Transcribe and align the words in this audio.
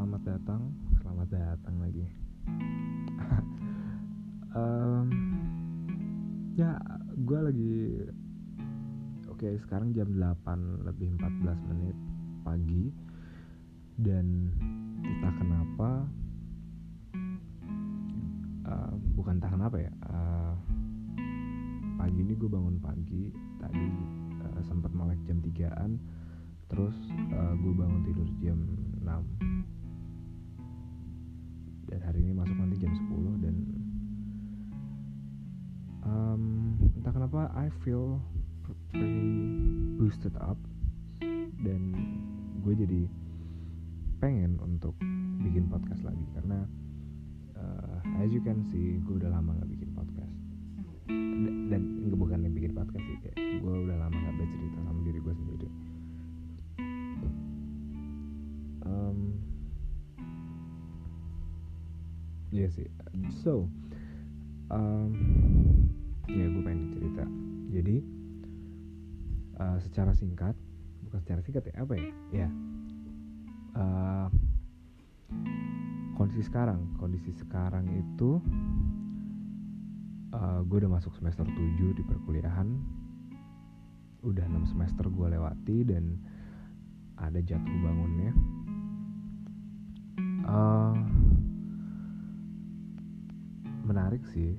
selamat 0.00 0.32
datang, 0.32 0.62
selamat 1.04 1.28
datang 1.28 1.76
lagi. 1.76 2.08
um, 4.56 5.08
ya, 6.56 6.72
gue 7.20 7.40
lagi 7.44 7.76
oke 9.28 9.36
okay, 9.36 9.60
sekarang 9.60 9.92
jam 9.92 10.08
8 10.16 10.88
lebih 10.88 11.20
14 11.20 11.52
menit 11.68 11.92
pagi. 12.40 12.88
Dan 14.00 14.48
entah 15.04 15.36
kenapa 15.36 16.08
uh, 18.72 18.96
bukan 19.20 19.36
entah 19.36 19.52
kenapa 19.52 19.84
ya 19.84 19.92
uh, 20.08 20.56
pagi 22.00 22.24
ini 22.24 22.40
gue 22.40 22.48
bangun 22.48 22.80
pagi. 22.80 23.36
Tadi 23.60 23.88
uh, 24.48 24.64
sempat 24.64 24.96
melek 24.96 25.20
jam 25.28 25.44
3an 25.44 26.00
terus 26.72 26.96
uh, 27.36 27.52
gue 27.52 27.72
bangun 27.76 28.00
tidur 28.08 28.28
jam 28.40 28.64
6 29.04 29.60
dan 31.90 32.00
hari 32.06 32.22
ini 32.22 32.32
masuk 32.32 32.54
nanti 32.54 32.78
jam 32.78 32.94
10 32.94 33.42
dan 33.42 33.54
um, 36.06 36.42
entah 36.94 37.10
kenapa 37.10 37.50
I 37.50 37.66
feel 37.82 38.22
pretty 38.94 39.42
boosted 39.98 40.38
up 40.38 40.56
dan 41.60 41.80
gue 42.62 42.74
jadi 42.78 43.02
pengen 44.22 44.62
untuk 44.62 44.94
bikin 45.42 45.66
podcast 45.66 46.06
lagi 46.06 46.22
karena 46.38 46.62
uh, 47.58 48.22
as 48.22 48.30
you 48.30 48.40
can 48.40 48.62
see 48.70 49.02
gue 49.02 49.18
udah 49.18 49.34
lama 49.34 49.58
gak 49.58 49.70
bikin 49.74 49.90
podcast. 49.92 50.36
Dan, 51.10 51.72
dan 51.74 51.82
bukan 52.14 52.46
yang 52.46 52.54
bikin 52.54 52.70
podcast 52.70 53.02
sih 53.02 53.18
kayak 53.18 53.34
gue 53.58 53.74
udah 53.90 53.96
lama 53.98 54.14
gak 54.14 54.36
bercerita 54.38 54.78
sama 54.86 55.00
diri 55.02 55.18
gue 55.18 55.34
sendiri 55.34 55.68
Iya 62.50 62.66
sih. 62.74 62.88
So, 63.46 63.70
um, 64.74 65.14
ya 66.26 66.46
gue 66.50 66.62
pengen 66.66 66.90
cerita. 66.90 67.24
Jadi, 67.70 67.96
uh, 69.62 69.78
secara 69.78 70.10
singkat, 70.18 70.58
bukan 71.06 71.18
secara 71.22 71.40
singkat 71.46 71.70
ya 71.70 71.74
apa 71.78 71.94
ya? 71.94 72.10
Ya, 72.34 72.48
uh, 73.78 74.26
kondisi 76.18 76.42
sekarang, 76.42 76.98
kondisi 76.98 77.30
sekarang 77.38 77.86
itu, 77.94 78.42
uh, 80.34 80.60
gue 80.66 80.76
udah 80.82 80.90
masuk 80.98 81.14
semester 81.14 81.46
7 81.46 81.94
di 81.94 82.02
perkuliahan. 82.02 82.68
Udah 84.26 84.44
6 84.50 84.74
semester 84.74 85.06
gue 85.06 85.26
lewati 85.38 85.86
dan 85.86 86.18
ada 87.14 87.38
jatuh 87.38 87.78
bangunnya. 87.78 88.34
Uh, 90.50 91.19
menarik 93.90 94.22
sih. 94.30 94.54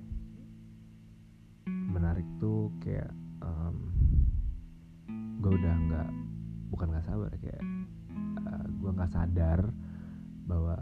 Menarik 1.72 2.28
tuh 2.44 2.68
kayak 2.84 3.08
um, 3.40 3.76
gue 5.40 5.52
udah 5.56 5.76
nggak 5.88 6.10
bukan 6.68 6.88
nggak 6.92 7.08
sabar 7.08 7.32
kayak 7.40 7.64
uh, 8.44 8.52
eh, 8.60 8.66
gue 8.76 8.92
nggak 8.92 9.14
sadar 9.16 9.72
bahwa 10.44 10.76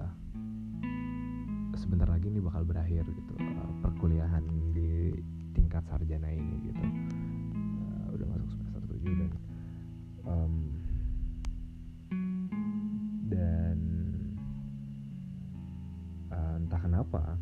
sebentar 1.77 2.09
lagi 2.09 2.33
ini 2.33 2.41
bakal 2.41 2.65
berakhir 2.65 3.05
gitu 3.05 3.33
uh, 3.37 3.69
perkuliahan 3.85 4.41
di 4.73 5.13
tingkat 5.53 5.85
sarjana 5.85 6.33
ini 6.33 6.73
gitu. 6.73 6.81
Uh, 6.81 8.17
udah 8.17 8.25
masuk 8.33 8.49
semester 8.49 8.81
7 8.97 9.13
dan 9.13 9.31
um, 10.25 10.53
dan 13.29 13.77
uh, 16.33 16.57
entah 16.57 16.81
kenapa 16.81 17.37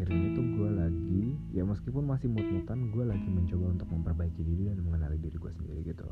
akhir-akhir 0.00 0.16
ini 0.16 0.28
tuh 0.32 0.46
gue 0.56 0.70
lagi 0.80 1.24
ya 1.52 1.60
meskipun 1.60 2.08
masih 2.08 2.32
mut-mutan 2.32 2.88
gue 2.88 3.04
lagi 3.04 3.28
mencoba 3.28 3.76
untuk 3.76 3.88
memperbaiki 3.92 4.40
diri 4.40 4.72
dan 4.72 4.80
mengenali 4.80 5.20
diri 5.20 5.36
gue 5.36 5.52
sendiri 5.60 5.80
gitu 5.84 6.08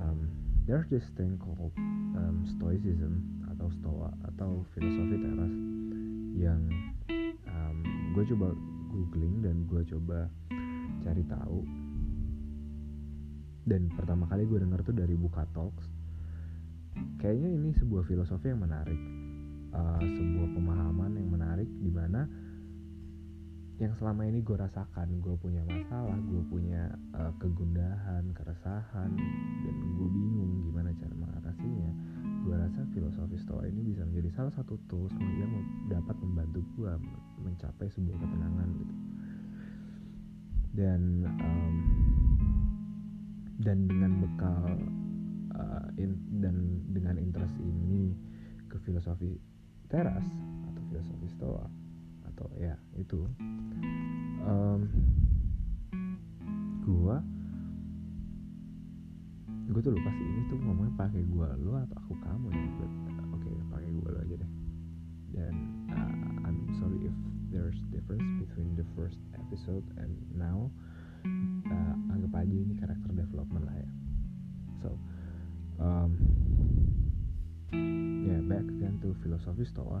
um, 0.00 0.24
there's 0.64 0.88
this 0.88 1.04
thing 1.20 1.36
called 1.36 1.76
um, 2.16 2.48
stoicism 2.56 3.20
atau 3.52 3.68
stoa 3.76 4.08
atau 4.32 4.64
filosofi 4.72 5.20
teras 5.20 5.52
yang 6.32 6.64
um, 7.44 7.78
gue 8.16 8.24
coba 8.32 8.48
googling 8.88 9.44
dan 9.44 9.68
gue 9.68 9.84
coba 9.92 10.32
cari 11.04 11.24
tahu. 11.28 11.60
Dan 13.68 13.92
pertama 13.92 14.24
kali 14.32 14.48
gue 14.48 14.64
denger 14.64 14.80
tuh 14.80 14.96
dari 14.96 15.12
Buka 15.12 15.44
Talks. 15.52 15.84
Kayaknya 17.20 17.50
ini 17.52 17.70
sebuah 17.76 18.08
filosofi 18.08 18.48
yang 18.48 18.64
menarik 18.64 19.00
uh, 19.76 20.00
sebuah 20.00 20.48
pemahaman 20.56 21.12
yang 21.16 21.28
menarik 21.28 21.68
di 21.68 21.90
mana 21.92 22.24
yang 23.76 23.92
selama 23.92 24.24
ini 24.24 24.40
gue 24.40 24.56
rasakan 24.56 25.20
gue 25.20 25.36
punya 25.36 25.60
masalah 25.68 26.16
gue 26.16 26.42
punya 26.48 26.96
uh, 27.12 27.28
kegundahan 27.36 28.24
keresahan 28.32 29.12
dan 29.60 29.76
gue 30.00 30.08
bingung 30.08 30.64
gimana 30.64 30.96
cara 30.96 31.12
mengatasinya 31.12 31.90
gue 32.46 32.56
rasa 32.56 32.80
filosofi 32.96 33.36
stoa 33.36 33.68
ini 33.68 33.84
bisa 33.84 34.06
menjadi 34.08 34.32
salah 34.32 34.54
satu 34.54 34.80
tools 34.88 35.12
yang 35.18 35.50
dapat 35.92 36.16
membantu 36.22 36.62
gue 36.78 36.92
mencapai 37.42 37.90
sebuah 37.90 38.16
ketenangan 38.22 38.68
gitu. 38.78 38.94
Dan 40.76 41.02
um, 41.26 41.76
dan 43.58 43.90
dengan 43.90 44.22
bekal 44.22 44.62
uh, 45.58 45.86
in, 45.98 46.14
dan 46.38 46.86
dengan 46.94 47.18
interest 47.18 47.58
ini 47.58 48.14
ke 48.70 48.78
filosofi 48.86 49.34
teras 49.90 50.26
atau 50.70 50.82
filosofi 50.94 51.26
stoa 51.34 51.66
atau 52.36 52.52
ya 52.60 52.76
itu. 53.00 53.24
Um, 54.44 54.92
gua 56.84 57.24
gue 59.66 59.82
tuh 59.82 59.90
lupa 59.90 60.10
sih 60.14 60.22
ini 60.22 60.42
tuh 60.46 60.58
ngomongnya 60.62 60.94
pakai 60.94 61.26
gua 61.26 61.50
lu 61.58 61.74
atau 61.74 61.98
aku 61.98 62.14
kamu 62.22 62.54
ya 62.54 62.62
oke 62.62 62.86
okay, 63.42 63.50
pakai 63.72 63.90
gua 63.96 64.08
lu 64.12 64.18
aja 64.20 64.34
deh. 64.36 64.50
Dan 65.32 65.54
uh, 65.90 66.46
I'm 66.46 66.60
sorry 66.76 67.08
if 67.08 67.16
there's 67.48 67.80
difference 67.88 68.28
between 68.44 68.76
the 68.76 68.86
first 68.92 69.18
episode 69.34 69.82
and 69.96 70.12
now. 70.36 70.68
Uh, 71.66 71.94
anggap 72.14 72.46
aja 72.46 72.54
ini 72.54 72.78
karakter 72.78 73.10
development 73.16 73.64
lah 73.66 73.76
ya. 73.80 73.90
So 74.84 74.88
um, 75.82 76.14
yeah, 78.22 78.38
back 78.46 78.62
again 78.62 79.02
to 79.02 79.16
filosofi 79.24 79.66
stoa 79.66 79.98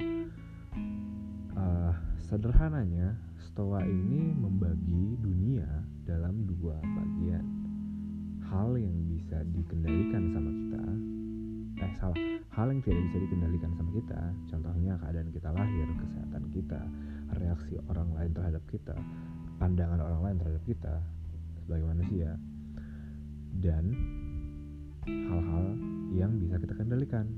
uh, 1.56 1.92
sederhananya 2.28 3.16
stoa 3.40 3.80
ini 3.82 4.36
membagi 4.36 5.16
dunia 5.20 5.66
dalam 6.04 6.44
dua 6.46 6.76
bagian. 6.78 7.44
Hal 8.46 8.78
yang 8.78 8.94
bisa 9.10 9.42
dikendalikan 9.50 10.30
sama 10.30 10.50
kita 10.54 10.84
eh 11.76 11.92
salah. 12.00 12.16
Hal 12.56 12.72
yang 12.72 12.80
tidak 12.80 13.02
bisa 13.10 13.18
dikendalikan 13.20 13.70
sama 13.76 13.90
kita 13.92 14.20
contohnya 14.48 14.92
keadaan 15.02 15.28
kita 15.28 15.48
lahir 15.52 15.86
kesehatan 15.98 16.44
kita 16.54 16.80
reaksi 17.36 17.74
orang 17.90 18.08
lain 18.16 18.32
terhadap 18.32 18.62
kita 18.70 18.96
pandangan 19.60 20.00
orang 20.00 20.20
lain 20.24 20.36
terhadap 20.40 20.62
kita 20.64 20.94
sebagai 21.64 21.84
manusia 21.90 22.30
dan 23.60 23.84
hal-hal 25.04 25.64
yang 26.12 26.32
bisa 26.40 26.56
kita 26.60 26.74
kendalikan 26.76 27.28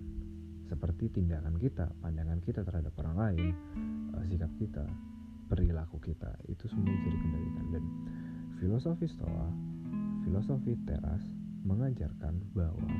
seperti 0.69 1.09
tindakan 1.09 1.57
kita, 1.57 1.89
pandangan 2.05 2.39
kita 2.45 2.61
terhadap 2.61 2.93
orang 3.01 3.17
lain, 3.17 3.53
uh, 4.13 4.25
sikap 4.29 4.53
kita, 4.61 4.85
perilaku 5.49 5.97
kita, 6.05 6.29
itu 6.47 6.69
semua 6.69 6.93
bisa 6.93 7.09
dikendalikan. 7.09 7.67
Dan 7.73 7.85
filosofi 8.61 9.09
Stoa, 9.09 9.49
filosofi 10.29 10.77
teras 10.85 11.25
mengajarkan 11.65 12.53
bahwa 12.53 12.93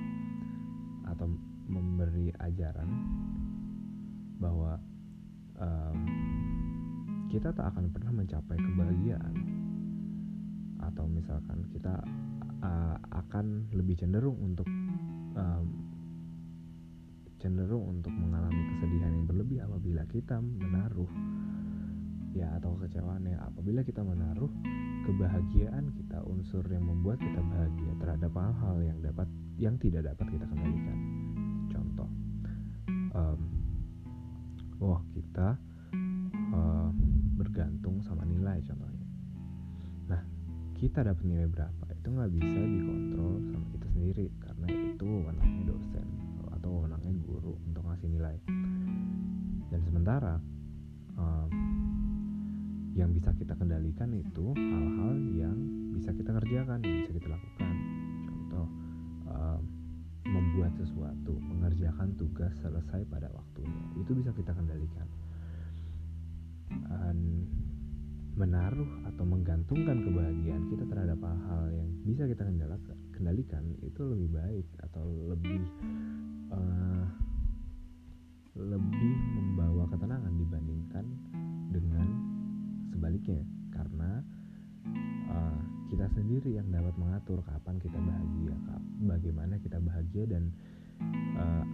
atau 1.09 1.29
memberi 1.69 2.33
ajaran 2.41 2.89
bahwa 4.41 4.81
um, 5.61 6.01
kita 7.29 7.53
tak 7.53 7.77
akan 7.77 7.93
pernah 7.93 8.13
mencapai 8.17 8.57
kebahagiaan. 8.57 9.37
Atau 10.81 11.05
misalkan 11.05 11.69
kita 11.69 12.01
uh, 12.65 12.97
akan 13.13 13.69
lebih 13.77 14.01
cenderung 14.01 14.41
untuk 14.41 14.65
um, 15.37 15.88
cenderung 17.39 17.99
untuk 17.99 18.11
mengalami 18.11 18.63
kesedihan 18.75 19.15
yang 19.15 19.27
berlebih 19.31 19.59
apabila 19.63 20.03
kita 20.11 20.43
menaruh 20.43 21.11
ya 22.35 22.51
atau 22.61 22.77
kekecewaan 22.77 23.25
ya 23.25 23.39
apabila 23.47 23.81
kita 23.83 24.03
menaruh 24.05 24.51
kebahagiaan 25.09 25.91
kita 25.97 26.21
unsur 26.29 26.63
yang 26.69 26.85
membuat 26.85 27.17
kita 27.23 27.41
bahagia 27.41 27.93
terhadap 27.99 28.33
hal-hal 28.37 28.77
yang 28.85 28.99
dapat 29.01 29.29
yang 29.57 29.75
tidak 29.81 30.07
dapat 30.13 30.27
kita 30.37 30.45
kendalikan. 30.47 30.99
Contoh 31.73 32.09
um, 33.17 33.41
wah 34.83 35.03
kita 35.15 35.57
uh, 36.53 36.91
bergantung 37.39 38.03
sama 38.05 38.27
nilai 38.27 38.61
contohnya. 38.67 39.09
Nah 40.11 40.23
kita 40.77 41.07
dapat 41.07 41.25
nilai 41.25 41.49
berapa? 41.49 41.85
Itu 41.97 42.09
nggak 42.13 42.31
bisa 42.35 42.61
dikontrol 42.61 43.35
sama 43.51 43.67
kita 43.73 43.87
sendiri 43.95 44.27
karena 44.43 44.67
itu 44.69 45.07
wewenangnya 45.07 45.58
guru 47.49 47.57
untuk 47.65 47.83
ngasih 47.89 48.09
nilai. 48.13 48.37
Dan 49.73 49.81
sementara 49.89 50.37
um, 51.17 51.49
yang 52.93 53.09
bisa 53.17 53.33
kita 53.41 53.57
kendalikan 53.57 54.13
itu 54.13 54.53
hal-hal 54.53 55.17
yang 55.33 55.57
bisa 55.97 56.13
kita 56.13 56.37
kerjakan 56.37 56.85
yang 56.85 56.97
bisa 57.09 57.13
kita 57.17 57.29
lakukan. 57.33 57.75
Contoh 58.29 58.67
um, 59.33 59.61
membuat 60.29 60.77
sesuatu 60.77 61.41
mengerjakan 61.41 62.13
tugas 62.21 62.53
selesai 62.61 63.09
pada 63.09 63.33
waktunya. 63.33 63.81
Itu 63.97 64.13
bisa 64.13 64.29
kita 64.37 64.53
kendalikan. 64.53 65.09
Dan 66.69 67.49
menaruh 68.37 69.09
atau 69.09 69.25
menggantungkan 69.25 70.05
kebahagiaan 70.05 70.69
kita 70.69 70.85
terhadap 70.85 71.19
hal-hal 71.25 71.65
yang 71.75 71.89
bisa 72.05 72.23
kita 72.29 72.45
kendalikan 73.17 73.65
itu 73.83 73.99
lebih 74.05 74.31
baik 74.31 74.67
atau 74.87 75.11
lebih 75.33 75.59
uh, 76.55 77.28
sendiri 86.29 86.61
yang 86.61 86.69
dapat 86.69 86.93
mengatur 87.01 87.41
kapan 87.41 87.81
kita 87.81 87.97
bahagia 87.97 88.53
bagaimana 89.01 89.57
kita 89.65 89.81
bahagia 89.81 90.29
dan 90.29 90.53
uh, 91.41 91.65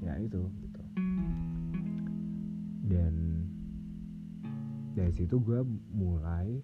ya 0.00 0.16
itu 0.16 0.48
gitu. 0.64 0.82
Dan 2.88 3.44
dari 4.96 5.12
situ 5.12 5.36
gue 5.44 5.60
mulai 5.92 6.56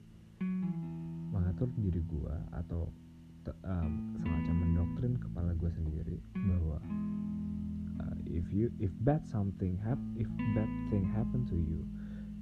mengatur 1.37 1.69
diri 1.76 2.00
gue 2.00 2.37
atau 2.64 2.88
um, 3.69 4.16
semacam 4.16 4.54
mendoktrin 4.56 5.20
kepala 5.20 5.52
gue 5.52 5.69
sendiri 5.76 6.16
bahwa 6.32 6.81
uh, 8.00 8.16
if 8.25 8.48
you 8.48 8.72
if 8.81 8.88
bad 9.04 9.20
something 9.28 9.76
hap 9.84 10.00
if 10.16 10.25
bad 10.56 10.72
thing 10.88 11.04
happen 11.12 11.44
to 11.44 11.60
you 11.60 11.84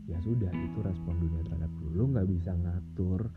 ya 0.06 0.14
sudah 0.22 0.54
itu 0.54 0.78
respon 0.78 1.18
dunia 1.18 1.42
terhadap 1.42 1.74
lu. 1.82 1.90
Lu 1.90 2.04
nggak 2.14 2.30
bisa 2.30 2.54
ngatur 2.54 3.34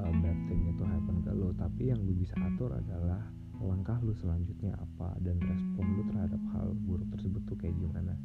uh, 0.00 0.12
bad 0.24 0.38
thing 0.48 0.60
itu 0.72 0.82
happen 0.84 1.16
ke 1.20 1.30
lu 1.36 1.52
tapi 1.54 1.92
yang 1.92 2.00
lu 2.00 2.16
bisa 2.16 2.34
atur 2.40 2.72
adalah 2.72 3.20
langkah 3.60 4.00
lu 4.00 4.16
selanjutnya 4.16 4.72
apa 4.80 5.20
dan 5.20 5.36
respon 5.44 5.84
lu 6.00 6.02
terhadap 6.08 6.40
hal 6.56 6.72
buruk 6.88 7.08
tersebut 7.12 7.44
tuh 7.44 7.56
kayak 7.60 7.76
gimana. 7.76 8.16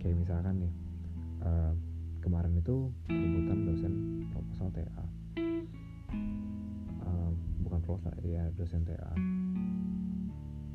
Kayak 0.00 0.24
misalkan 0.24 0.64
nih 0.64 0.72
uh, 1.44 1.72
kemarin 2.20 2.52
itu 2.60 2.92
rebutan 3.08 3.58
dosen 3.64 3.92
proposal 4.28 4.68
TA 4.76 5.04
uh, 7.04 7.30
bukan 7.64 7.80
proposal 7.80 8.12
ya 8.24 8.44
dosen 8.54 8.84
TA 8.84 9.12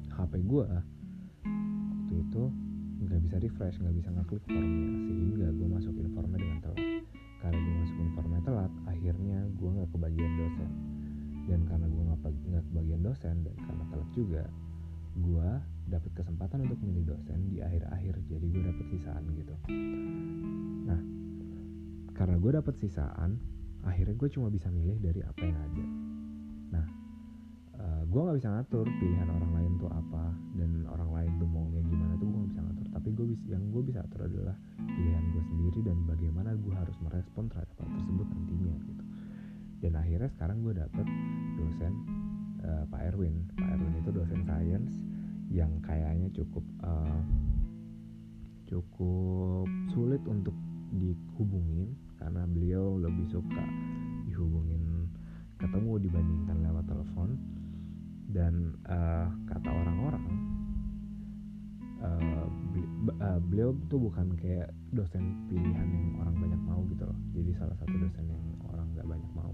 HP 0.10 0.42
gue 0.42 0.66
waktu 0.66 2.14
itu 2.18 2.44
nggak 3.06 3.22
bisa 3.30 3.36
refresh 3.38 3.78
nggak 3.78 3.96
bisa 4.02 4.10
ngeklik 4.10 4.44
formnya 4.50 4.90
sehingga 5.06 5.48
gue 5.54 5.68
masuk 5.70 5.94
informnya 6.02 6.38
dengan 6.42 6.60
telat 6.66 6.95
karena 7.46 7.62
gue 7.62 7.76
masuk 7.78 7.98
informnya 8.02 8.42
telat 8.42 8.74
akhirnya 8.90 9.40
gue 9.54 9.70
nggak 9.70 9.90
kebagian 9.94 10.34
dosen. 10.34 10.72
Dan 11.46 11.62
karena 11.70 11.86
gue 11.86 12.04
nggak 12.10 12.66
kebagian 12.74 13.02
dosen 13.06 13.36
dan 13.46 13.56
karena 13.62 13.84
telat 13.94 14.10
juga 14.18 14.44
gue 15.16 15.50
dapat 15.86 16.12
kesempatan 16.18 16.66
untuk 16.66 16.82
milih 16.82 17.06
dosen 17.06 17.54
di 17.54 17.62
akhir-akhir. 17.62 18.18
Jadi 18.26 18.46
gue 18.50 18.64
dapet 18.66 18.86
sisaan 18.98 19.24
gitu. 19.38 19.54
Nah 20.90 21.02
karena 22.18 22.36
gue 22.42 22.52
dapet 22.58 22.76
sisaan 22.82 23.38
akhirnya 23.86 24.18
gue 24.18 24.30
cuma 24.34 24.50
bisa 24.50 24.74
milih 24.74 24.98
dari 24.98 25.22
apa 25.22 25.42
yang 25.46 25.60
ada. 25.62 25.86
Nah 26.74 26.86
uh, 27.78 28.04
gue 28.10 28.20
nggak 28.26 28.38
bisa 28.42 28.50
ngatur 28.58 28.90
pilihan 28.98 29.30
orang 29.30 29.52
lain 29.54 29.72
tuh 29.78 29.92
apa 29.94 30.34
dan 30.58 30.70
orang 30.90 31.10
lain 31.14 31.32
tuh 31.38 31.46
maunya 31.46 31.82
gimana 31.86 32.18
tuh 32.18 32.26
ngatur 32.76 32.92
tapi 32.92 33.08
gue 33.16 33.26
bisa 33.32 33.56
yang 33.56 33.64
gue 33.72 33.84
bisa 33.88 34.04
atur 34.04 34.28
adalah 34.28 34.56
pilihan 34.76 35.24
gue 35.32 35.44
sendiri 35.48 35.80
dan 35.88 35.98
bagaimana 36.04 36.52
gue 36.60 36.76
harus 36.76 36.98
merespon 37.00 37.48
terhadap 37.48 37.72
hal 37.80 37.90
tersebut 37.96 38.28
nantinya 38.28 38.76
gitu. 38.84 39.04
Dan 39.80 39.94
akhirnya 39.96 40.30
sekarang 40.36 40.58
gue 40.60 40.74
dapet 40.76 41.08
dosen 41.56 41.94
uh, 42.68 42.84
Pak 42.92 43.02
Erwin. 43.16 43.48
Pak 43.56 43.70
Erwin 43.80 43.94
itu 43.96 44.10
dosen 44.12 44.42
sains 44.44 44.92
yang 45.48 45.72
kayaknya 45.80 46.28
cukup 46.36 46.66
uh, 46.84 47.22
cukup 48.68 49.70
sulit 49.96 50.20
untuk 50.28 50.58
dihubungin 50.92 51.96
karena 52.20 52.44
beliau 52.50 53.00
lebih 53.00 53.30
suka 53.32 53.64
dihubungin 54.28 55.08
ketemu 55.56 56.04
dibandingkan 56.04 56.58
lewat 56.60 56.86
telepon. 56.92 57.40
Dan 58.36 58.76
uh, 58.84 59.32
kata 59.48 59.70
orang-orang 59.72 60.55
uh, 63.22 63.40
beliau 63.50 63.74
tuh 63.90 64.00
bukan 64.02 64.34
kayak 64.40 64.70
dosen 64.92 65.46
pilihan 65.50 65.88
yang 65.88 66.08
orang 66.22 66.36
banyak 66.38 66.62
mau 66.66 66.82
gitu 66.90 67.04
loh. 67.06 67.20
Jadi 67.34 67.52
salah 67.58 67.76
satu 67.82 67.96
dosen 67.96 68.26
yang 68.30 68.44
orang 68.70 68.88
nggak 68.94 69.08
banyak 69.08 69.32
mau 69.36 69.54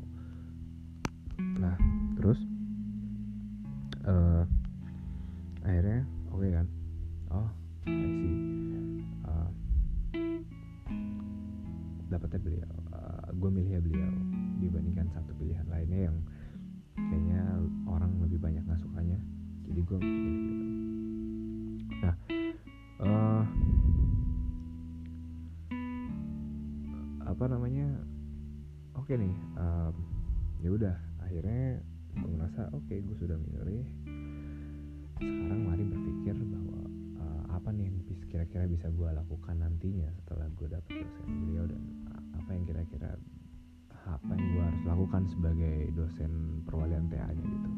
lakukan 45.11 45.27
sebagai 45.27 45.91
dosen 45.91 46.63
perwalian 46.63 47.11
TA-nya 47.11 47.43
gitu. 47.43 47.69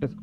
It's 0.00 0.16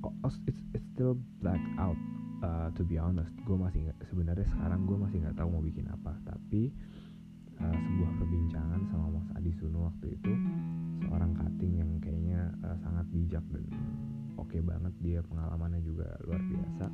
it's 0.50 0.62
it's 0.74 0.88
still 0.89 1.22
black 1.38 1.62
out 1.77 1.94
uh, 2.41 2.74
to 2.74 2.82
be 2.82 2.98
honest. 2.98 3.29
Gue 3.46 3.53
masih 3.53 3.94
sebenarnya 4.10 4.50
sekarang 4.50 4.89
gue 4.89 4.98
masih 4.98 5.22
nggak 5.22 5.38
tahu 5.38 5.53
mau 5.53 5.62
bikin 5.62 5.86
apa. 5.86 6.17
Tapi 6.25 6.74
uh, 7.62 7.77
sebuah 7.77 8.12
perbincangan 8.17 8.82
sama 8.89 9.22
Mas 9.22 9.29
Adi 9.38 9.53
Suno 9.53 9.86
waktu 9.86 10.17
itu 10.17 10.34
seorang 11.05 11.38
cutting 11.38 11.77
yang 11.77 11.91
kayaknya 12.01 12.50
uh, 12.65 12.74
sangat 12.82 13.05
bijak 13.13 13.46
dan 13.53 13.62
oke 14.41 14.50
okay 14.50 14.65
banget. 14.65 14.98
Dia 15.05 15.22
pengalamannya 15.29 15.86
juga 15.86 16.10
luar 16.25 16.41
biasa. 16.41 16.86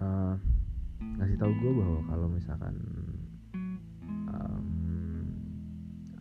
Uh, 0.00 0.34
ngasih 1.20 1.36
tahu 1.36 1.52
gue 1.60 1.72
bahwa 1.76 2.00
kalau 2.08 2.32
misalkan 2.32 2.80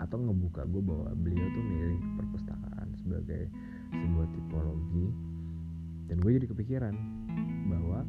atau 0.02 0.18
ngebuka 0.18 0.66
gue 0.66 0.82
bahwa 0.82 1.14
beliau 1.14 1.46
tuh 1.54 1.64
milih 1.64 2.02
perpustakaan 2.18 2.88
sebagai 2.98 3.46
sebuah 3.94 4.28
tipologi. 4.34 5.08
Dan 6.10 6.18
gue 6.20 6.32
jadi 6.42 6.48
kepikiran 6.50 6.96
bahwa 7.70 8.04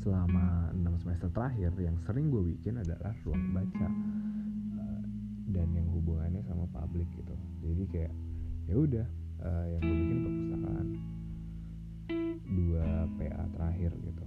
selama 0.00 0.72
6 0.72 1.02
semester 1.04 1.28
terakhir 1.34 1.74
yang 1.76 1.98
sering 2.06 2.32
gue 2.32 2.56
bikin 2.56 2.80
adalah 2.80 3.12
ruang 3.26 3.52
baca 3.52 3.88
uh, 4.78 5.02
dan 5.52 5.68
yang 5.76 5.90
hubungannya 5.92 6.40
sama 6.46 6.64
publik 6.72 7.10
gitu. 7.18 7.34
Jadi 7.60 7.84
kayak 7.90 8.12
ya 8.70 8.74
udah 8.78 9.06
uh, 9.44 9.66
yang 9.68 9.80
gue 9.82 9.96
bikin 9.98 10.18
perpustakaan. 10.24 10.86
Dua 12.50 12.86
PA 13.20 13.44
terakhir 13.58 13.90
gitu. 14.00 14.26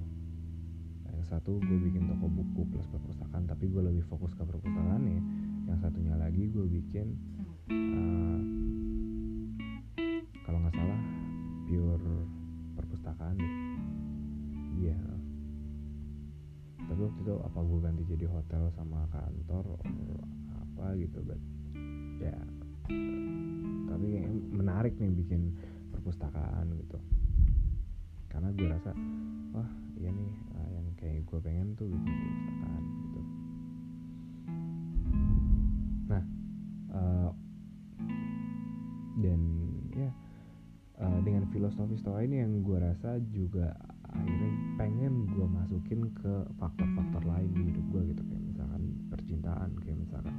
Yang 1.10 1.26
satu 1.32 1.58
gue 1.58 1.78
bikin 1.90 2.06
toko 2.06 2.28
buku 2.30 2.62
plus 2.70 2.88
perpustakaan 2.92 3.50
tapi 3.50 3.66
gue 3.72 3.82
lebih 3.82 4.06
fokus 4.06 4.36
ke 4.38 4.44
perpustakaan 4.46 5.02
nih 5.02 5.22
yang 5.68 5.80
satunya 5.80 6.16
lagi 6.20 6.52
gue 6.52 6.66
bikin 6.68 7.16
uh, 7.72 8.40
kalau 10.44 10.58
nggak 10.60 10.76
salah 10.76 11.00
pure 11.68 12.10
perpustakaan 12.76 13.36
deh 13.40 13.54
iya 14.84 14.98
yeah. 14.98 15.16
tapi 16.84 17.00
waktu 17.08 17.20
itu 17.24 17.36
apa 17.40 17.60
gue 17.64 17.80
ganti 17.80 18.04
jadi 18.04 18.26
hotel 18.28 18.64
sama 18.76 19.08
kantor 19.10 19.80
apa 20.52 20.86
gitu 21.00 21.20
but 21.24 21.40
ya 22.20 22.32
yeah. 22.32 22.44
tapi 23.88 24.08
menarik 24.52 24.94
nih 25.00 25.12
bikin 25.16 25.56
perpustakaan 25.96 26.76
gitu 26.76 27.00
karena 28.28 28.52
gue 28.52 28.68
rasa 28.68 28.92
wah 29.56 29.70
iya 29.96 30.12
nih 30.12 30.32
uh, 30.60 30.70
yang 30.76 30.88
kayak 31.00 31.24
gue 31.24 31.40
pengen 31.40 31.72
tuh 31.80 31.88
bikin 31.88 32.12
perpustakaan 32.12 33.03
dan 41.74 41.90
ya 41.90 41.90
uh, 41.90 41.90
dengan 41.90 41.90
filosofi 41.90 41.96
stoa 41.98 42.20
ini 42.22 42.36
yang 42.42 42.54
gue 42.62 42.78
rasa 42.78 43.18
juga 43.34 43.74
akhirnya 44.14 44.52
pengen 44.78 45.26
gue 45.26 45.48
masukin 45.50 46.06
ke 46.14 46.34
faktor-faktor 46.62 47.24
lain 47.26 47.50
di 47.54 47.62
hidup 47.74 47.86
gue 47.90 48.02
gitu. 48.14 48.22
Kayak 48.30 48.44
misalkan 48.46 48.82
percintaan 49.10 49.70
kayak 49.82 49.98
misalkan 49.98 50.36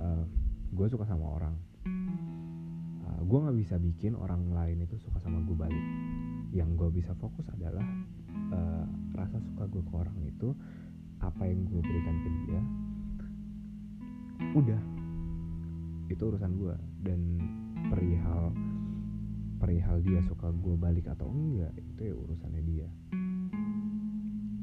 uh, 0.00 0.24
gue 0.72 0.86
suka 0.88 1.04
sama 1.04 1.26
orang. 1.36 1.54
Uh, 3.04 3.20
gue 3.20 3.38
nggak 3.38 3.58
bisa 3.60 3.76
bikin 3.76 4.16
orang 4.16 4.48
lain 4.52 4.80
itu 4.80 4.96
suka 4.96 5.20
sama 5.20 5.44
gue 5.44 5.56
balik. 5.56 5.86
Yang 6.52 6.70
gue 6.76 6.88
bisa 7.04 7.12
fokus 7.20 7.44
adalah 7.52 7.84
uh, 8.52 8.84
rasa 9.16 9.40
suka 9.44 9.68
gue 9.68 9.82
ke 9.84 9.92
orang 9.92 10.16
itu 10.24 10.56
apa 11.20 11.42
yang 11.46 11.68
gue 11.68 11.80
berikan 11.84 12.16
ke 12.16 12.28
dia 12.48 12.60
udah. 14.56 14.80
Itu 16.08 16.32
urusan 16.32 16.52
gue 16.60 16.76
dan 17.04 17.20
perihal 17.92 18.52
perihal 19.62 20.02
dia 20.02 20.18
suka 20.26 20.50
gue 20.50 20.74
balik 20.74 21.06
atau 21.06 21.30
enggak 21.30 21.70
itu 21.78 22.10
ya 22.10 22.14
urusannya 22.18 22.62
dia. 22.66 22.88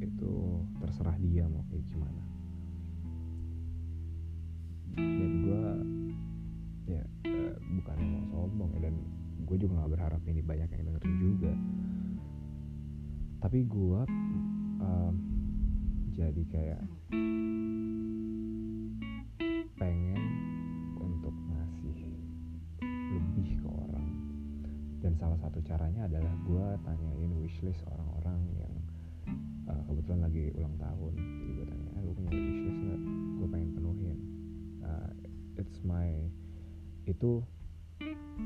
Itu 0.04 0.68
terserah 0.84 1.16
dia 1.24 1.48
mau 1.48 1.64
kayak 1.72 1.88
gimana. 1.88 2.24
Dan 5.00 5.32
gue 5.48 5.64
ya 6.92 7.04
uh, 7.32 7.56
bukannya 7.80 8.06
mau 8.12 8.24
sombong 8.28 8.76
ya 8.76 8.92
dan 8.92 8.96
gue 9.48 9.56
juga 9.56 9.80
nggak 9.80 9.92
berharap 9.96 10.22
ini 10.28 10.44
banyak 10.44 10.68
yang 10.68 10.84
dengerin 10.92 11.16
juga. 11.24 11.54
Tapi 13.40 13.60
gue 13.64 14.02
um, 14.84 15.16
jadi 16.12 16.44
kayak 16.52 16.84
pengen 19.80 20.09
salah 25.20 25.36
satu 25.44 25.60
caranya 25.68 26.08
adalah 26.08 26.32
gue 26.48 26.68
tanyain 26.88 27.32
wishlist 27.44 27.84
orang-orang 27.92 28.40
yang 28.56 28.74
uh, 29.68 29.84
kebetulan 29.84 30.22
lagi 30.24 30.44
ulang 30.56 30.76
tahun. 30.80 31.14
Jadi 31.20 31.52
gue 31.60 31.66
tanya 31.68 31.90
eh, 31.92 32.02
lu 32.08 32.12
punya 32.16 32.32
wishlist 32.32 32.80
nggak? 32.80 33.02
Gue 33.36 33.48
pengen 33.52 33.70
penuhin. 33.76 34.18
Uh, 34.80 35.12
it's 35.60 35.84
my 35.84 36.08
itu 37.04 37.44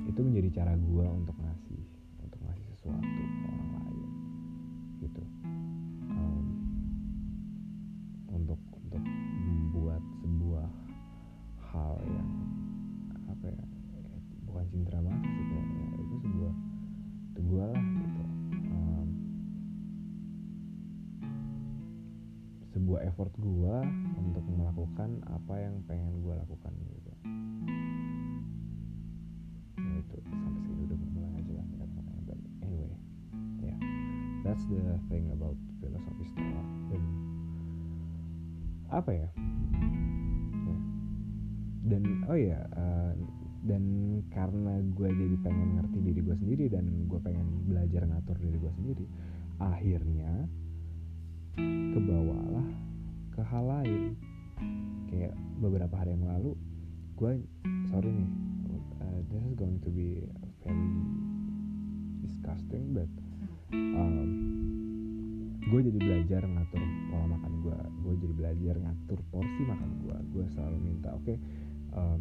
itu 0.09 0.19
menjadi 0.25 0.49
cara 0.65 0.73
gue 0.73 1.05
untuk 1.05 1.37
ngasih 1.37 1.83
untuk 2.25 2.39
ngasih 2.41 2.65
sesuatu 2.73 3.22
effort 23.13 23.29
gue 23.37 23.77
untuk 24.17 24.41
melakukan 24.57 25.21
apa 25.29 25.53
yang 25.61 25.85
pengen 25.85 26.17
gue 26.25 26.33
lakukan 26.33 26.73
gitu. 26.81 27.13
Ya 29.77 29.93
itu 30.01 30.17
sampai 30.33 30.61
sini 30.65 30.81
udah 30.89 30.97
mulai 31.13 31.31
aja 31.37 31.53
lah 31.53 31.65
kata-katanya 31.77 32.21
but 32.25 32.39
anyway 32.65 32.89
yeah 33.61 33.77
that's 34.41 34.65
the 34.65 34.81
thing 35.13 35.29
about 35.29 35.53
filosofi 35.77 36.25
stoa 36.25 36.63
dan 36.89 37.03
apa 38.89 39.11
ya, 39.13 39.29
ya. 40.65 40.77
dan 41.93 42.03
oh 42.25 42.37
ya 42.37 42.65
uh, 42.73 43.13
dan 43.69 43.83
karena 44.33 44.81
gue 44.97 45.09
jadi 45.13 45.37
pengen 45.45 45.69
ngerti 45.77 45.97
diri 46.01 46.19
gue 46.25 46.35
sendiri 46.41 46.65
dan 46.65 46.89
gue 47.05 47.19
pengen 47.21 47.45
belajar 47.69 48.09
ngatur 48.09 48.41
diri 48.41 48.57
gue 48.57 48.73
sendiri 48.73 49.05
akhirnya 49.61 50.49
kebawalah 51.93 52.92
ke 53.33 53.41
hal 53.41 53.65
lain. 53.65 54.13
Kayak 55.09 55.33
beberapa 55.61 55.93
hari 55.97 56.13
yang 56.17 56.25
lalu 56.29 56.53
gue 57.13 57.31
sorry 57.93 58.09
nih 58.09 58.29
uh, 59.05 59.19
this 59.29 59.43
is 59.45 59.53
going 59.53 59.77
to 59.85 59.93
be 59.93 60.25
very 60.65 60.89
disgusting 62.25 62.89
but 62.89 63.07
um, 63.71 64.27
gue 65.61 65.79
jadi 65.87 65.99
belajar 66.01 66.41
ngatur 66.41 66.81
pola 67.13 67.25
makan 67.37 67.53
gue 67.61 67.77
gue 68.01 68.13
jadi 68.17 68.33
belajar 68.33 68.75
ngatur 68.81 69.19
porsi 69.29 69.61
makan 69.61 69.89
gue 70.01 70.17
gue 70.33 70.45
selalu 70.57 70.77
minta 70.81 71.13
oke 71.13 71.21
okay, 71.21 71.37
um, 71.93 72.19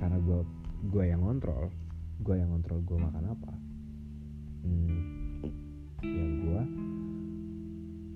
karena 0.00 0.18
gue 0.24 0.40
gue 0.88 1.04
yang 1.04 1.20
ngontrol 1.20 1.68
gue 2.24 2.34
yang 2.38 2.48
ngontrol 2.54 2.80
gue 2.86 2.98
makan 2.98 3.24
apa? 3.26 3.52
Hmm, 4.64 5.44
ya 6.00 6.24
gue 6.24 6.62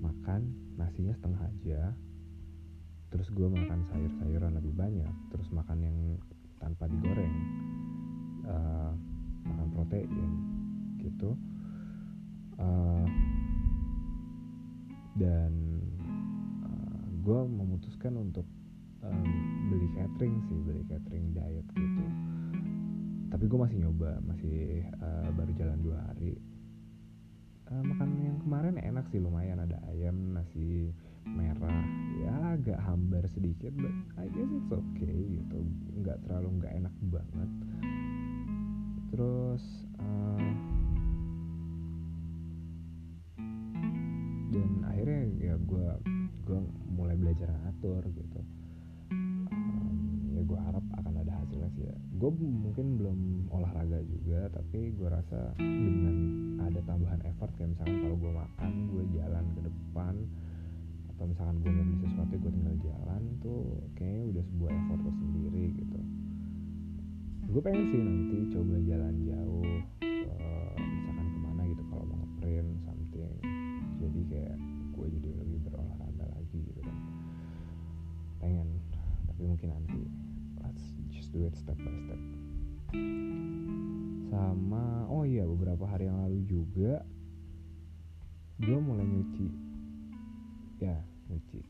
makan 0.00 0.40
nasinya 0.78 1.12
setengah 1.18 1.42
aja 1.44 1.80
terus 3.08 3.28
gue 3.32 3.48
makan 3.48 3.88
sayur-sayuran 3.88 4.56
lebih 4.60 4.76
banyak 4.76 5.14
terus 5.32 5.48
makan 5.48 5.78
yang 5.80 5.98
tanpa 6.60 6.84
digoreng 6.90 7.34
uh, 8.44 8.92
makan 9.48 9.68
protein 9.72 10.30
gitu. 11.00 11.32
Uh, 12.58 13.06
dan 15.14 15.52
uh, 16.62 17.06
gue 17.22 17.40
memutuskan 17.46 18.18
untuk 18.18 18.46
um, 19.02 19.30
beli 19.70 19.88
catering 19.94 20.36
sih 20.50 20.58
beli 20.62 20.82
catering 20.90 21.32
diet 21.32 21.66
gitu. 21.74 22.04
Tapi 23.28 23.44
gue 23.44 23.58
masih 23.60 23.78
nyoba 23.84 24.18
masih 24.24 24.84
uh, 24.98 25.28
baru 25.32 25.52
jalan 25.54 25.78
dua 25.80 25.98
hari. 26.10 26.34
Uh, 27.68 27.84
makan 27.84 28.10
yang 28.24 28.38
kemarin 28.40 28.80
enak 28.80 29.04
sih 29.12 29.20
lumayan. 29.20 29.60
Ada 29.60 29.78
ayam 29.92 30.34
nasi 30.34 30.90
merah 31.28 31.84
ya 32.18 32.58
agak 32.58 32.78
hambar 32.82 33.25
sedikit 33.30 33.70
but 33.78 33.94
I 34.18 34.26
guess 34.34 34.50
it's 34.50 34.72
okay 34.72 35.18
gitu. 35.38 35.58
Nggak 36.02 36.18
terlalu 36.26 36.48
nggak 36.58 36.72
enak 36.82 36.94
banget. 37.10 37.50
Terus 39.14 39.64
uh, 40.02 40.52
dan 44.48 44.70
akhirnya 44.88 45.22
ya 45.38 45.54
gue 45.60 45.88
gue 46.48 46.60
mulai 46.92 47.14
belajar 47.14 47.48
ngatur 47.52 48.02
gitu. 48.10 48.40
Um, 49.52 50.34
ya 50.34 50.42
gue 50.42 50.58
harap 50.58 50.84
akan 50.98 51.14
ada 51.22 51.32
hasilnya 51.44 51.70
sih 51.76 51.84
ya. 51.87 51.96
Gue 52.18 52.30
mungkin 52.34 52.98
belum 52.98 53.18
olahraga 53.54 54.02
juga 54.02 54.50
tapi 54.50 54.92
gue 54.92 55.08
rasa 55.08 55.54
dengan 55.56 56.16
ada 56.64 56.80
tambahan 56.84 57.22
effort 57.25 57.52
kayak 57.56 57.72
misalkan 57.76 57.96
kalau 58.02 58.16
gue 58.18 58.32
makan 58.34 58.70
gue 58.92 59.04
jalan 59.16 59.44
ke 59.54 59.60
depan 59.64 60.14
atau 61.18 61.26
misalkan 61.26 61.58
gue 61.58 61.70
mau 61.75 61.82
beli 61.82 61.98
sesuatu 62.06 62.34
gue 62.38 62.52
tinggal 62.54 62.76
jalan 62.78 63.22
tuh 63.42 63.82
kayaknya 63.98 64.38
udah 64.38 64.44
sebuah 64.54 64.70
effort 64.70 65.02
tersendiri 65.02 65.64
gitu. 65.75 65.98
Gue 67.50 67.58
pengen 67.58 67.84
sih 67.90 67.98
nanti 67.98 68.38
coba 68.54 68.78
jalan 68.87 69.14
jauh 69.26 69.66
uh, 70.30 70.75
misalkan 70.78 71.26
ke 71.26 71.38
mana 71.42 71.62
gitu 71.75 71.82
kalau 71.90 72.04
mau 72.06 72.22
ngeprint 72.22 72.70
something. 72.87 73.34
Jadi 73.98 74.20
kayak 74.30 74.56
gue 74.94 75.06
jadi 75.18 75.30
lebih 75.42 75.58
berolahraga 75.66 76.25
lagi 76.38 76.58
gitu 76.70 76.80
kan. 76.87 76.96
Pengen 78.38 78.78
tapi 79.26 79.42
mungkin 79.42 79.75
nanti 79.75 80.06
let's 80.62 80.87
just 81.10 81.34
do 81.34 81.42
it 81.50 81.58
step 81.58 81.75
by 81.82 81.98
step. 82.06 82.20
Sama 84.30 85.10
oh 85.10 85.26
iya 85.26 85.42
beberapa 85.42 85.82
hari 85.82 86.06
yang 86.06 86.22
lalu 86.30 86.46
juga 86.46 87.02
gue 88.62 88.78
mulai 88.78 89.02
nyuci 89.02 89.67
ya 90.78 90.97
nyuci. 91.26 91.61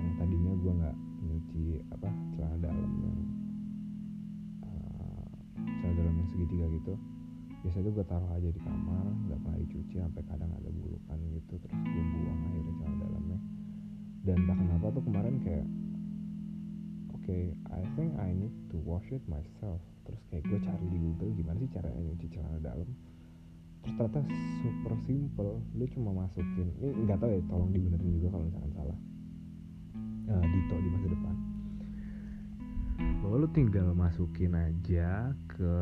Yang 0.00 0.08
tadinya 0.16 0.52
gue 0.56 0.72
nggak 0.72 0.96
nyuci 1.28 1.64
apa 1.92 2.08
celana 2.32 2.56
dalam 2.64 2.90
yang 3.04 3.18
uh, 4.64 5.24
celana 5.60 5.94
dalam 6.00 6.14
yang 6.16 6.28
segitiga 6.32 6.66
gitu 6.72 6.94
biasanya 7.62 7.84
tuh 7.86 7.94
gue 7.94 8.06
taruh 8.10 8.30
aja 8.34 8.48
di 8.50 8.58
kamar 8.58 9.06
nggak 9.30 9.38
pernah 9.38 9.58
dicuci 9.62 9.94
sampai 9.94 10.22
kadang 10.26 10.50
ada 10.50 10.66
bulukan 10.66 11.18
gitu 11.30 11.54
terus 11.62 11.78
gue 11.78 12.04
buang 12.10 12.40
akhirnya 12.42 12.74
celana 12.80 12.96
dalamnya. 13.06 13.38
Dan 14.22 14.36
entah 14.46 14.56
kenapa 14.58 14.86
tuh 14.94 15.02
kemarin 15.06 15.34
kayak 15.44 15.66
oke 17.12 17.22
okay, 17.22 17.54
I 17.70 17.82
think 17.94 18.16
I 18.18 18.34
need 18.34 18.54
to 18.72 18.80
wash 18.82 19.06
it 19.12 19.22
myself. 19.28 19.78
Terus 20.08 20.20
kayak 20.32 20.42
gue 20.48 20.58
cari 20.64 20.86
di 20.90 20.98
Google 20.98 21.32
gimana 21.38 21.56
sih 21.62 21.70
caranya 21.70 22.00
nyuci 22.02 22.26
celana 22.32 22.58
dalam 22.58 22.88
terus 23.82 23.94
ternyata 23.98 24.20
super 24.62 24.94
simple. 25.04 25.52
Lu 25.74 25.84
cuma 25.90 26.10
masukin 26.24 26.70
ini 26.78 27.04
nggak 27.04 27.18
tahu 27.18 27.30
ya 27.34 27.40
tolong 27.50 27.70
dibenerin 27.74 28.10
juga 28.18 28.28
kalau 28.32 28.44
misalkan 28.46 28.72
salah. 28.78 28.98
Uh, 30.30 30.44
Dito 30.46 30.74
di 30.78 30.88
masa 30.94 31.06
depan. 31.10 31.36
Bahwa 33.22 33.36
lu 33.42 33.48
tinggal 33.50 33.88
masukin 33.92 34.54
aja 34.54 35.34
ke 35.50 35.74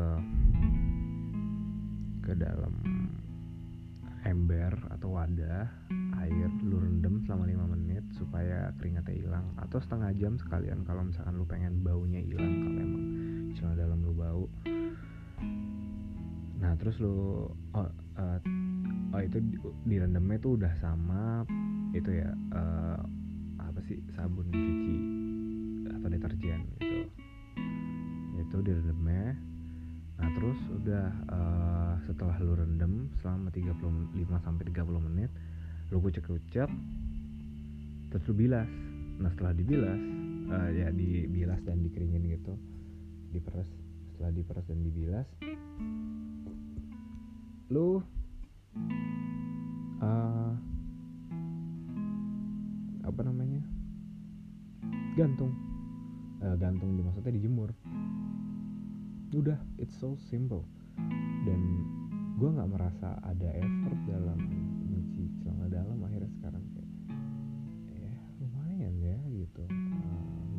ke 2.21 2.33
dalam 2.37 2.73
ember 4.21 4.73
atau 4.93 5.17
wadah 5.17 5.65
air 6.21 6.49
lu 6.61 6.77
rendam 6.77 7.17
selama 7.25 7.49
5 7.49 7.73
menit 7.73 8.05
supaya 8.13 8.69
keringatnya 8.77 9.17
hilang 9.17 9.45
atau 9.57 9.81
setengah 9.81 10.13
jam 10.21 10.37
sekalian 10.37 10.85
kalau 10.85 11.01
misalkan 11.01 11.33
lu 11.33 11.45
pengen 11.49 11.81
baunya 11.81 12.21
hilang 12.21 12.61
kalau 12.61 12.77
emang 12.77 13.05
celana 13.57 13.75
dalam 13.81 13.99
lu 14.05 14.13
bau 14.13 14.45
nah 16.61 16.77
terus 16.77 16.95
lu 17.01 17.49
oh, 17.49 17.89
uh, 18.21 18.39
oh 19.11 19.21
itu 19.21 19.41
direndamnya 19.83 20.37
tuh 20.37 20.61
udah 20.61 20.71
sama 20.79 21.43
itu 21.91 22.07
ya 22.15 22.31
uh, 22.55 23.01
apa 23.59 23.79
sih 23.87 23.99
sabun 24.15 24.47
cuci 24.47 24.95
atau 25.91 26.07
deterjen 26.07 26.59
gitu. 26.79 27.07
Itu 28.39 28.57
direndamnya. 28.63 29.35
Nah 30.21 30.29
terus 30.37 30.59
udah 30.71 31.07
uh, 31.27 31.93
setelah 32.07 32.37
lu 32.39 32.55
rendam 32.55 33.11
selama 33.19 33.51
35 33.51 34.45
sampai 34.45 34.63
30 34.69 35.07
menit 35.11 35.31
lu 35.91 35.99
kucek-kucek 35.99 36.69
terus 38.11 38.23
lu 38.31 38.33
bilas. 38.35 38.69
Nah 39.19 39.29
setelah 39.35 39.51
dibilas 39.51 40.01
uh, 40.51 40.69
ya 40.71 40.87
dibilas 40.95 41.59
dan 41.67 41.83
dikeringin 41.83 42.31
gitu 42.31 42.55
diperes. 43.35 43.67
Setelah 44.15 44.31
diperes 44.31 44.65
dan 44.67 44.79
dibilas 44.83 45.27
lu 47.71 48.03
uh, 50.03 50.51
apa 53.07 53.21
namanya? 53.23 53.63
Gantung. 55.15 55.55
Uh, 56.43 56.59
gantung 56.59 56.99
di 56.99 57.01
maksudnya 57.01 57.31
dijemur. 57.39 57.71
Udah 59.31 59.55
it's 59.79 59.95
so 59.95 60.19
simple. 60.27 60.67
Dan 61.47 61.87
gue 62.35 62.49
nggak 62.51 62.71
merasa 62.75 63.15
ada 63.23 63.49
effort 63.55 63.99
dalam 64.03 64.39
nyuci 64.91 65.31
celana 65.39 65.71
dalam 65.71 66.03
akhirnya 66.03 66.31
sekarang 66.43 66.63
kayak 66.75 66.91
ya 67.95 68.13
lumayan 68.43 68.95
ya 68.99 69.15
gitu. 69.31 69.63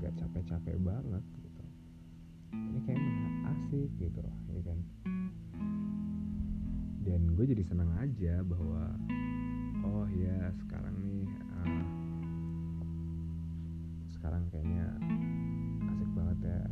Nggak 0.01 0.13
uh, 0.17 0.19
capek-capek 0.25 0.81
banget 0.81 1.25
gitu. 1.45 1.63
Ini 2.57 2.81
kayak 2.89 3.05
asik 3.53 3.91
gitu 4.01 4.25
ya 4.49 4.61
kan 4.65 4.81
gue 7.43 7.59
jadi 7.59 7.67
senang 7.67 7.91
aja 7.99 8.39
bahwa 8.47 8.95
oh 9.83 10.07
ya 10.15 10.55
sekarang 10.63 10.95
nih 11.03 11.27
uh, 11.59 11.87
sekarang 14.15 14.47
kayaknya 14.47 14.87
asik 15.91 16.07
banget 16.15 16.39
ya 16.47 16.63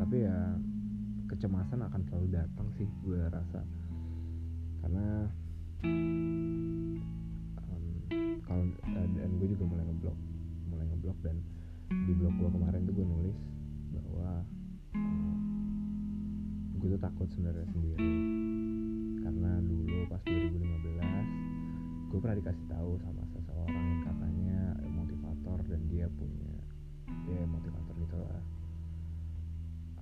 tapi 0.00 0.16
ya 0.24 0.56
kecemasan 1.28 1.84
akan 1.84 2.08
selalu 2.08 2.32
datang 2.32 2.72
sih 2.80 2.88
gue 3.04 3.20
rasa. 3.28 3.60
Karena 4.80 5.28
um, 5.84 7.04
kalau 8.48 8.64
uh, 8.64 9.08
dan 9.12 9.30
gue 9.36 9.48
juga 9.52 9.68
mulai 9.68 9.84
ngeblok 9.92 10.16
mulai 10.72 10.88
ngeblok 10.88 11.20
dan 11.20 11.36
di 12.08 12.16
blog 12.16 12.32
gue 12.32 12.48
kemarin 12.48 12.88
tuh 12.88 12.96
gue 12.96 13.04
nulis 13.04 13.36
bahwa 13.92 14.40
gue 16.80 16.96
tuh 16.96 17.02
takut 17.04 17.28
sebenarnya 17.28 17.68
sendiri. 17.76 18.08
Karena 19.20 19.52
dulu 19.60 20.08
pas 20.08 20.22
2015 20.24 22.08
gue 22.08 22.18
pernah 22.18 22.36
dikasih 22.40 22.66
tahu 22.72 22.96
sama 23.04 23.22
seseorang 23.36 23.84
yang 23.84 24.02
katanya 24.08 24.60
motivator 24.88 25.60
dan 25.68 25.80
dia 25.92 26.08
punya 26.16 26.56
ya 27.28 27.44
motivator 27.44 27.94
gitu 28.00 28.16
lah. 28.16 28.42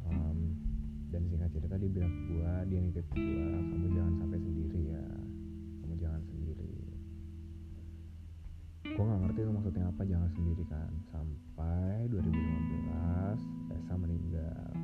Um, 0.06 0.54
dan 1.11 1.26
singkat 1.26 1.50
cerita 1.50 1.75
dia 1.82 1.90
bilang 1.90 2.14
ke 2.14 2.23
gue 2.30 2.52
dia 2.70 2.78
nitip 2.78 3.06
gue 3.11 3.47
kamu 3.75 3.87
jangan 3.99 4.14
sampai 4.23 4.38
sendiri 4.38 4.80
ya. 4.94 5.06
Kamu 5.82 5.94
jangan 5.99 6.23
sendiri. 6.30 6.75
Gue 8.87 9.02
nggak 9.02 9.20
ngerti 9.26 9.40
itu 9.42 9.50
maksudnya 9.50 9.85
apa 9.90 10.02
jangan 10.06 10.30
sendiri 10.30 10.62
kan. 10.70 10.90
Sampai 11.11 12.06
2015 12.06 13.75
Esa 13.75 13.94
meninggal 13.99 14.78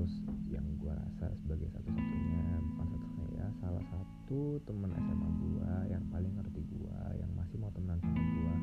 itu 0.00 0.32
yang 0.48 0.64
gue 0.80 0.92
rasa 0.96 1.28
sebagai 1.44 1.68
satu-satunya 1.76 2.40
bukan 2.72 2.86
satu-satunya 2.88 3.36
ya 3.36 3.48
salah 3.60 3.84
satu 3.92 4.56
teman 4.64 4.96
SMA 4.96 5.28
gue 5.44 5.72
yang 5.92 6.04
paling 6.08 6.32
ngerti 6.40 6.64
gue 6.72 7.00
yang 7.20 7.30
masih 7.36 7.60
mau 7.60 7.68
temenan 7.76 8.00
sama 8.00 8.16
gue 8.16 8.54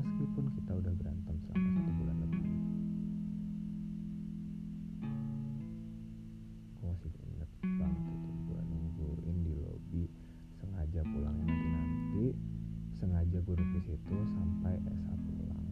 meskipun 0.00 0.44
kita 0.56 0.72
udah 0.80 0.92
berantem 0.96 1.34
selama 1.44 1.68
satu 1.76 1.90
bulan 2.00 2.16
lebih. 2.24 2.44
Masih 6.80 7.12
inget 7.20 7.50
banget 7.60 8.04
itu 8.08 8.30
gue 8.48 8.60
nungguin 8.64 9.36
di 9.44 9.52
lobby 9.60 10.04
sengaja 10.56 11.04
pulangnya 11.04 11.44
nanti 11.44 11.68
nanti 11.68 12.26
sengaja 12.96 13.38
gue 13.44 13.54
duduk 13.60 13.68
di 13.76 13.80
situ 13.92 14.16
sampai 14.32 14.74
Esa 14.88 15.12
pulang. 15.20 15.66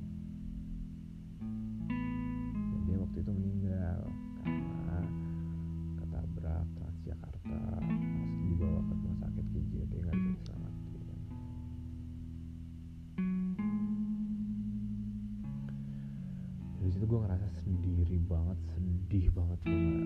Dan 2.68 2.80
dia 2.84 2.96
waktu 3.00 3.18
itu 3.24 3.30
meninggal 3.32 4.12
sendiri 17.62 18.18
banget 18.26 18.58
sedih 18.74 19.26
banget 19.34 19.60
gue 19.66 20.00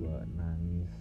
gue 0.00 0.16
nangis 0.36 0.92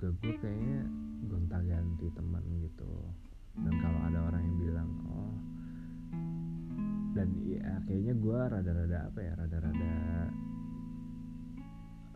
juga 0.00 0.16
gue 0.24 0.32
kayaknya 0.40 0.80
gonta 1.28 1.60
ganti 1.60 2.08
teman 2.16 2.40
gitu. 2.64 2.88
Dan 3.52 3.74
kalau 3.84 4.00
ada 4.08 4.32
orang 4.32 4.40
yang 4.48 4.56
bilang 4.56 4.90
oh 5.12 5.36
dan 7.12 7.28
ya 7.44 7.84
kayaknya 7.84 8.16
gue 8.16 8.38
rada-rada 8.48 9.12
apa 9.12 9.20
ya 9.20 9.32
rada-rada 9.36 9.92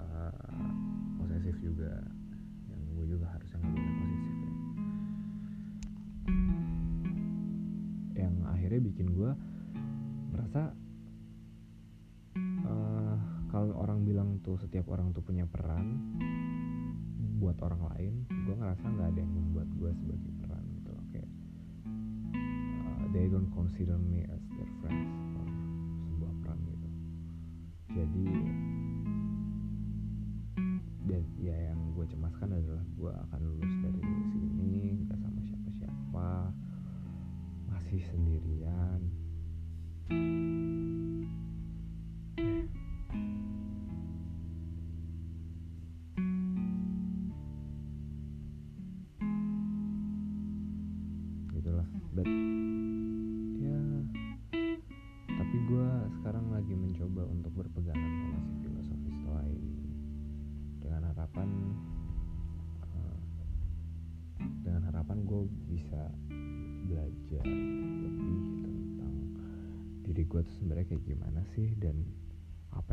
uh, 0.00 0.72
posesif 1.20 1.60
juga. 1.60 2.00
Yang 2.72 2.80
gue 2.96 3.06
juga 3.20 3.26
harusnya 3.36 3.60
nggak 3.60 3.68
boleh 3.76 3.92
posesif 4.00 4.32
ya. 4.32 4.52
Yang 8.16 8.34
akhirnya 8.48 8.80
bikin 8.80 9.06
gue 9.12 9.30
merasa 10.32 10.72
uh, 12.64 13.16
kalau 13.52 13.76
orang 13.76 14.08
bilang 14.08 14.40
tuh 14.40 14.56
setiap 14.56 14.88
orang 14.88 15.12
tuh 15.12 15.20
punya 15.20 15.44
peran 15.44 16.00
buat 17.34 17.58
orang 17.66 17.82
lain 17.94 18.14
gue 18.30 18.54
ngerasa 18.54 18.84
nggak 18.86 19.08
ada 19.10 19.18
yang 19.18 19.34
membuat 19.34 19.68
gue 19.74 19.90
sebagai 19.98 20.30
peran 20.38 20.64
gitu 20.78 20.90
loh. 20.94 21.04
Kayak 21.10 21.30
uh, 22.86 23.04
they 23.10 23.26
don't 23.26 23.50
consider 23.50 23.98
me 23.98 24.22
as 24.30 24.42
their 24.54 24.70
friends 24.78 25.10
or 25.34 25.48
sebuah 26.06 26.32
peran 26.46 26.58
gitu. 26.70 26.88
Jadi 27.90 28.28
dan 31.04 31.22
ya 31.36 31.56
yang 31.74 31.80
gue 31.92 32.06
cemaskan 32.06 32.54
adalah 32.54 32.84
gue 32.94 33.12
akan 33.12 33.40
lulus 33.44 33.74
dari 33.82 34.00
sini 34.30 35.04
nggak 35.04 35.18
sama 35.20 35.40
siapa-siapa 35.42 36.30
masih 37.68 38.00
sendirian 38.08 39.00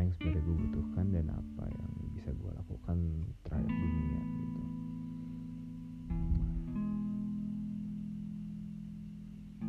yang 0.01 0.11
sebenarnya 0.17 0.41
gue 0.43 0.57
butuhkan 0.67 1.05
dan 1.13 1.27
apa 1.29 1.63
yang 1.69 1.91
bisa 2.17 2.29
gue 2.33 2.51
lakukan 2.51 2.97
terhadap 3.45 3.69
dunia 3.71 4.21
gitu. 4.35 4.61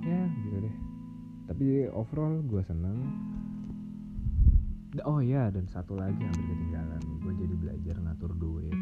Ya 0.03 0.21
gitu 0.27 0.57
deh. 0.67 0.77
Tapi 1.53 1.65
overall 1.93 2.41
gue 2.43 2.63
seneng. 2.65 2.99
Oh 5.09 5.25
ya 5.25 5.49
dan 5.49 5.69
satu 5.69 5.95
lagi 5.97 6.21
yang 6.21 6.35
ketinggalan. 6.35 7.03
Gue 7.23 7.33
jadi 7.37 7.55
belajar 7.57 7.97
ngatur 8.03 8.33
duit 8.37 8.82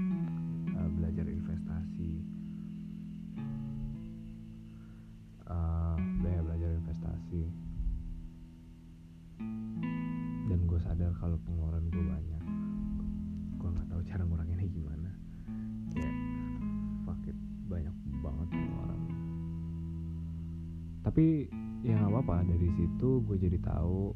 dari 22.60 22.76
situ 22.76 23.24
gue 23.24 23.40
jadi 23.40 23.56
tahu 23.64 24.12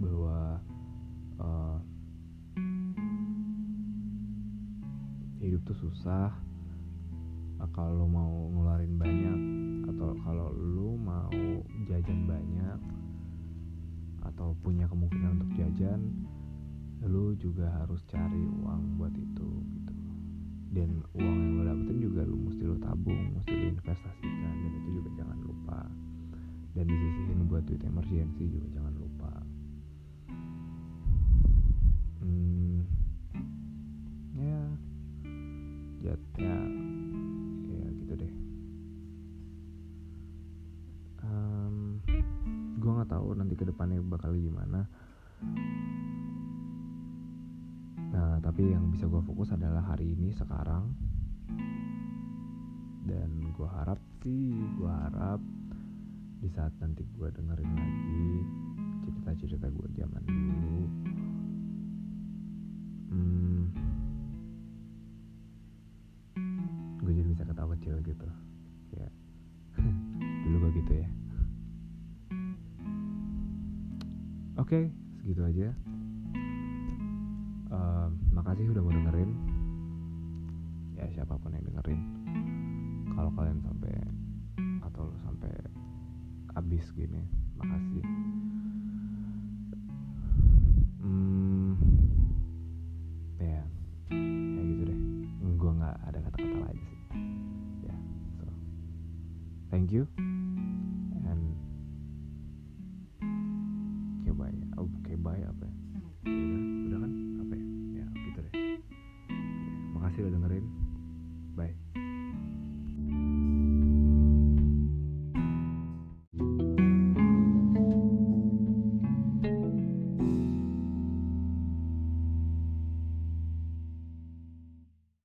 bahwa 0.00 0.56
uh, 1.44 1.76
hidup 5.44 5.60
tuh 5.68 5.76
susah. 5.76 6.32
Uh, 7.60 7.68
kalau 7.76 8.08
mau 8.08 8.48
ngeluarin 8.48 8.96
banyak 8.96 9.40
atau 9.92 10.16
kalau 10.24 10.48
lu 10.56 10.96
mau 10.96 11.36
jajan 11.84 12.24
banyak 12.24 12.80
atau 14.24 14.56
punya 14.64 14.88
kemungkinan 14.88 15.36
untuk 15.36 15.52
jajan 15.60 16.00
lu 17.04 17.36
juga 17.36 17.68
harus 17.76 18.00
cari 18.08 18.40
uang 18.64 18.96
buat 18.96 19.12
itu 19.12 19.48
gitu. 19.68 19.94
Dan 20.72 21.04
uang 21.12 21.36
yang 21.44 21.52
lo 21.60 21.62
dapetin 21.68 21.98
juga 22.00 22.24
lu 22.24 22.40
mesti 22.40 22.64
lu 22.64 22.80
tabung 22.80 23.36
mesti 23.36 23.52
lu 23.52 23.76
investasikan 23.76 24.54
dan 24.64 24.72
itu 24.80 24.88
juga 24.96 25.10
jangan 25.20 25.38
lupa 25.44 25.92
dan 26.72 26.88
disisihin 26.88 27.44
buat 27.52 27.64
duit 27.68 27.84
emergency 27.84 28.48
juga 28.48 28.68
jangan 28.72 28.94
lupa. 28.96 29.32
Hmm, 32.24 32.80
ya 34.40 34.60
ya 36.00 36.14
ya 36.40 36.56
ya 37.68 37.86
gitu 38.00 38.12
deh. 38.16 38.32
Um, 41.22 42.00
gue 42.80 42.90
nggak 42.90 43.10
tahu 43.12 43.36
nanti 43.36 43.54
ke 43.54 43.68
depannya 43.68 44.00
bakal 44.00 44.32
gimana. 44.32 44.88
Nah 48.12 48.40
tapi 48.40 48.72
yang 48.72 48.88
bisa 48.88 49.04
gue 49.04 49.20
fokus 49.20 49.52
adalah 49.52 49.84
hari 49.92 50.16
ini 50.16 50.32
sekarang. 50.32 50.88
Dan 53.04 53.52
gue 53.52 53.68
harap 53.68 54.00
sih 54.24 54.56
gue 54.78 54.88
harap 54.88 55.42
di 56.42 56.50
saat 56.50 56.74
nanti 56.82 57.06
gue 57.06 57.28
dengerin 57.30 57.70
lagi 57.70 58.26
cerita-cerita 59.06 59.70
gue 59.70 59.88
zaman 59.94 60.22
dulu 60.26 60.82
hmm, 63.14 63.62
gue 66.98 67.12
jadi 67.14 67.28
bisa 67.30 67.46
ketawa 67.46 67.78
kecil 67.78 67.94
gitu. 68.02 68.26
Ya 68.90 69.06
dulu 70.42 70.66
gue 70.66 70.70
gitu 70.82 70.92
ya. 70.98 71.08
Oke 74.58 74.66
okay, 74.66 74.84
segitu 75.22 75.46
aja. 75.46 75.70
Uh, 77.70 78.10
makasih 78.34 78.66
udah 78.66 78.82
mau 78.82 78.90
dengerin. 78.90 79.30
Ya 80.98 81.06
siapa 81.14 81.38
pun 81.38 81.54
yang 81.54 81.70
dengerin. 81.70 82.00
Kalau 83.14 83.30
kalian 83.38 83.62
sampai 83.62 83.94
atau 84.82 85.06
sampai 85.22 85.54
abis 86.56 86.84
gini. 86.92 87.22
Makasih 87.58 88.04